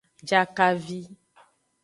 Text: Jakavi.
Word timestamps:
Jakavi. 0.29 0.99